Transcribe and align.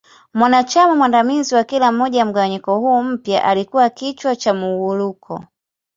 Mwanachama 0.33 0.95
mwandamizi 0.95 1.55
wa 1.55 1.63
kila 1.63 1.91
moja 1.91 2.19
ya 2.19 2.25
mgawanyiko 2.25 2.77
huu 2.79 3.03
mpya 3.03 3.43
alikua 3.45 3.89
kichwa 3.89 4.35
cha 4.35 4.53
Muwuluko. 4.53 5.43